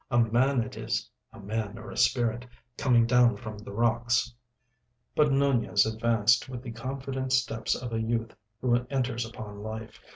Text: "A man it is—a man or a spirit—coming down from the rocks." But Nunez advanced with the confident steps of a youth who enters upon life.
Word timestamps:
"A 0.09 0.17
man 0.17 0.61
it 0.63 0.77
is—a 0.77 1.39
man 1.41 1.77
or 1.77 1.91
a 1.91 1.95
spirit—coming 1.95 3.05
down 3.05 3.37
from 3.37 3.59
the 3.59 3.71
rocks." 3.71 4.33
But 5.15 5.31
Nunez 5.31 5.85
advanced 5.85 6.49
with 6.49 6.63
the 6.63 6.71
confident 6.71 7.33
steps 7.33 7.75
of 7.75 7.93
a 7.93 8.01
youth 8.01 8.35
who 8.61 8.77
enters 8.89 9.27
upon 9.29 9.61
life. 9.61 10.01